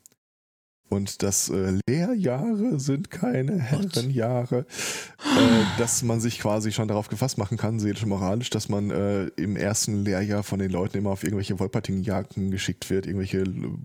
[0.95, 4.61] Und dass äh, Lehrjahre sind keine Herrenjahre.
[4.61, 8.91] Äh, dass man sich quasi schon darauf gefasst machen kann, seelisch und moralisch, dass man
[8.91, 13.45] äh, im ersten Lehrjahr von den Leuten immer auf irgendwelche Wolperting-Jagden geschickt wird, irgendwelche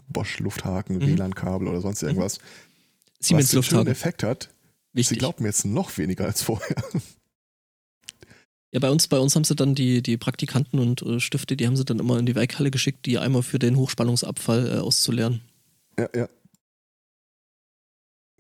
[0.10, 1.08] Bosch-Lufthaken, Mhm.
[1.08, 2.40] WLAN-Kabel oder sonst irgendwas.
[3.20, 3.88] Siemens was Lufthaken.
[3.88, 4.50] Effekt hat.
[4.94, 5.20] Sie Wichtig.
[5.20, 6.76] glauben jetzt noch weniger als vorher.
[8.72, 11.66] Ja, bei uns, bei uns haben sie dann die, die Praktikanten und äh, Stifte, die
[11.66, 15.42] haben sie dann immer in die Werkhalle geschickt, die einmal für den Hochspannungsabfall äh, auszulernen.
[15.98, 16.30] Ja, ja.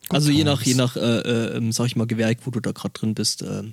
[0.07, 2.71] Also je nach, je nach, äh, äh, ähm, sag ich mal, Gewerk, wo du da
[2.71, 3.63] gerade drin bist, äh,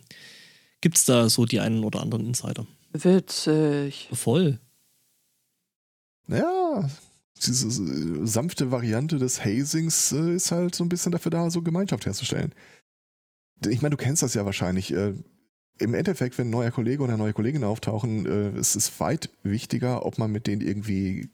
[0.80, 2.66] gibt's da so die einen oder anderen Insider.
[2.92, 4.08] Witzig.
[4.12, 4.58] Voll.
[6.28, 6.88] Ja,
[7.44, 11.62] diese äh, sanfte Variante des Hazings äh, ist halt so ein bisschen dafür da, so
[11.62, 12.52] Gemeinschaft herzustellen.
[13.66, 14.92] Ich meine, du kennst das ja wahrscheinlich.
[14.92, 15.14] Äh,
[15.78, 19.30] Im Endeffekt, wenn ein neuer Kollege oder eine neue Kollegin auftauchen, äh, ist es weit
[19.42, 21.30] wichtiger, ob man mit denen irgendwie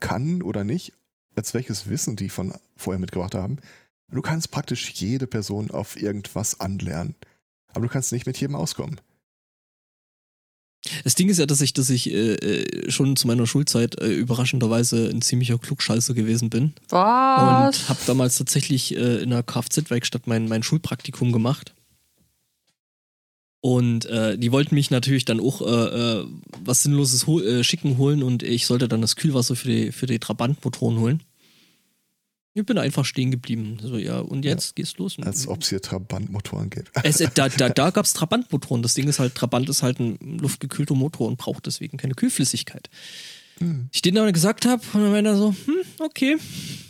[0.00, 0.92] kann oder nicht,
[1.36, 3.58] als welches Wissen die von vorher mitgebracht haben.
[4.10, 7.14] Du kannst praktisch jede Person auf irgendwas anlernen.
[7.68, 9.00] Aber du kannst nicht mit jedem auskommen.
[11.04, 14.12] Das Ding ist ja, dass ich, dass ich äh, äh, schon zu meiner Schulzeit äh,
[14.12, 16.72] überraschenderweise ein ziemlicher Klugscheißer gewesen bin.
[16.88, 17.78] Was?
[17.78, 21.72] Und habe damals tatsächlich äh, in einer Kfz-Werkstatt mein, mein Schulpraktikum gemacht.
[23.62, 26.26] Und äh, die wollten mich natürlich dann auch äh, äh,
[26.64, 30.06] was Sinnloses hol äh, schicken holen und ich sollte dann das Kühlwasser für die, für
[30.06, 31.22] die Trabantmotoren holen.
[32.54, 33.78] Ich bin einfach stehen geblieben.
[33.80, 35.16] So, ja, und jetzt geht's los.
[35.20, 36.90] Als ob es hier Trabantmotoren gibt.
[37.04, 38.82] es, äh, da da, da gab es Trabantmotoren.
[38.82, 42.90] Das Ding ist halt, Trabant ist halt ein luftgekühlter Motor und braucht deswegen keine Kühlflüssigkeit.
[43.58, 43.90] Hm.
[43.92, 46.36] Ich den dann gesagt habe und dann war er so, hm, okay,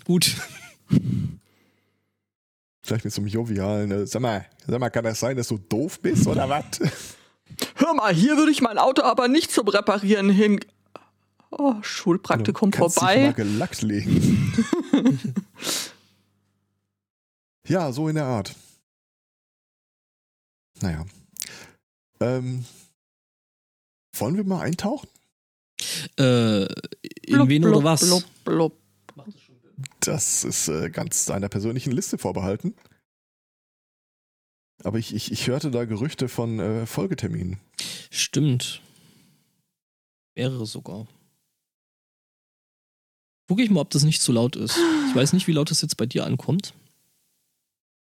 [0.06, 0.37] gut.
[2.83, 5.59] Vielleicht mit so einem jovialen, äh, sag mal, sag mal, kann das sein, dass du
[5.59, 6.64] doof bist oder was?
[7.77, 10.61] Hör mal, hier würde ich mein Auto aber nicht zum Reparieren hin.
[11.51, 13.33] Oh, Schulpraktikum Kannst dich mal vorbei.
[13.35, 14.64] gelackt legen.
[17.68, 18.55] ja, so in der Art.
[20.81, 21.05] Naja.
[22.21, 22.64] Ähm,
[24.14, 25.09] wollen wir mal eintauchen?
[26.18, 26.68] Äh, in
[27.35, 28.01] Blub, wen blub, oder was?
[28.01, 28.82] Blub, blub.
[30.01, 32.75] Das ist äh, ganz deiner persönlichen Liste vorbehalten.
[34.85, 37.59] Aber ich, ich, ich hörte da Gerüchte von äh, Folgeterminen.
[38.11, 38.83] Stimmt.
[40.35, 41.07] Mehrere sogar.
[43.49, 44.79] Guck ich mal, ob das nicht zu laut ist.
[45.09, 46.75] Ich weiß nicht, wie laut das jetzt bei dir ankommt.